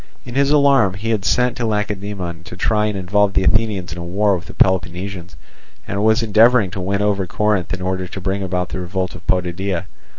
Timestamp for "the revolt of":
8.69-9.27